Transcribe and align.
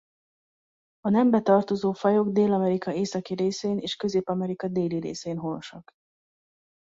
A 0.99 1.09
nembe 1.09 1.41
tartozó 1.41 1.91
fajok 1.91 2.29
Dél-Amerika 2.31 2.93
északi 2.93 3.33
részén 3.35 3.77
és 3.77 3.95
Közép-Amerika 3.95 4.67
déli 4.67 4.99
részén 4.99 5.37
honosak. 5.37 5.91